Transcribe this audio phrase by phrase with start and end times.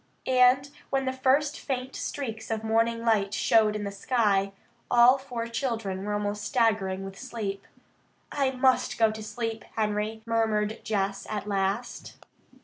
[0.25, 4.51] And when the first faint streaks of morning light showed in the sky,
[4.89, 7.67] all four children were almost staggering with sleep.
[8.31, 12.15] "I must go to sleep, Henry," murmured Jess at last.